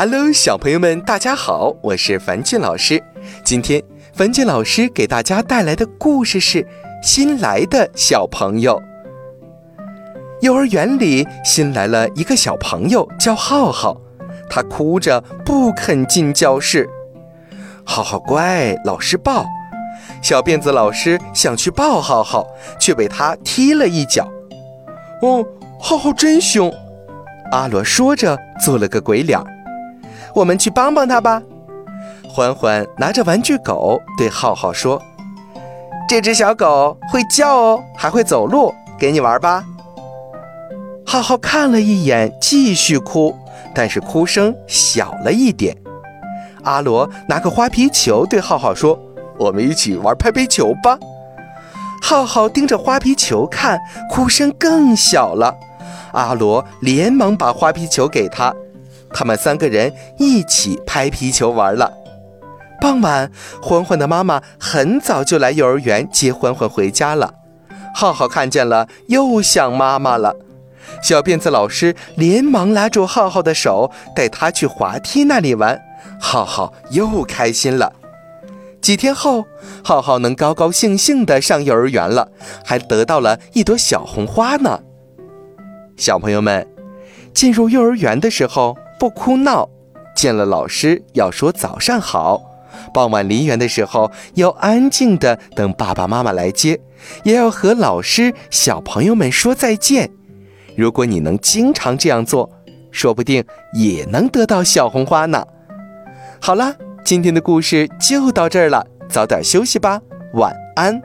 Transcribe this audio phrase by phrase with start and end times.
[0.00, 3.02] Hello，小朋友们，大家好，我是樊俊老师。
[3.42, 3.82] 今天
[4.12, 6.62] 樊俊老师给大家带来的故事是
[7.02, 8.80] 《新来的小朋友》。
[10.40, 14.00] 幼儿园里新来了一个小朋友，叫浩浩，
[14.48, 16.88] 他哭着不肯进教室。
[17.82, 19.44] 浩浩乖，老师抱。
[20.22, 22.46] 小辫子老师想去抱浩浩，
[22.78, 24.28] 却被他踢了一脚。
[25.22, 25.44] 哦，
[25.80, 26.72] 浩浩真凶！
[27.50, 29.36] 阿罗说着做了个鬼脸。
[30.34, 31.42] 我们去帮帮他吧。
[32.28, 35.02] 欢欢拿着玩具狗对浩浩说
[36.08, 39.64] ：“这只小狗会叫哦，还会走路，给你玩吧。”
[41.04, 43.34] 浩浩看了一眼，继续哭，
[43.74, 45.76] 但是哭声小了一点。
[46.64, 48.98] 阿罗拿个花皮球对浩浩说
[49.38, 50.98] ：“我们一起玩拍皮球吧。”
[52.02, 55.54] 浩浩盯着花皮球看，哭声更小了。
[56.12, 58.54] 阿罗连忙把花皮球给他。
[59.12, 61.92] 他们三个人一起拍皮球玩了。
[62.80, 67.34] 傍晚，欢欢的妈妈很早就来幼儿园接欢欢回家了。
[67.92, 70.36] 浩浩看见了，又想妈妈了。
[71.02, 75.80] 小辫子老师连忙拉住浩浩的手，带他去滑梯那里玩。
[76.20, 77.92] 浩浩又开心了。
[78.80, 79.44] 几天后，
[79.82, 82.28] 浩浩能高高兴兴地上幼儿园了，
[82.64, 84.80] 还得到了一朵小红花呢。
[85.96, 86.64] 小朋友们，
[87.34, 88.78] 进入幼儿园的时候。
[88.98, 89.68] 不哭闹，
[90.14, 92.42] 见了老师要说早上好。
[92.92, 96.80] 傍晚离园的时候要安静的等爸爸妈妈来接，
[97.22, 100.10] 也要和老师、小朋友们说再见。
[100.76, 102.50] 如果你能经常这样做，
[102.90, 105.44] 说不定也能得到小红花呢。
[106.40, 110.00] 好了，今天的故事就到这儿了，早点休息吧，
[110.34, 111.00] 晚安。